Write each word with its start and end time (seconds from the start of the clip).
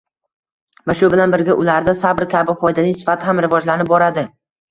va 0.91 0.95
shu 1.01 1.09
bilan 1.13 1.33
birga 1.35 1.55
ularda 1.65 1.93
sabr 1.99 2.27
kabi 2.33 2.57
foydali 2.63 2.95
sifat 3.01 3.27
ham 3.27 3.45
rivojlanib 3.47 3.93
boradi. 3.95 4.27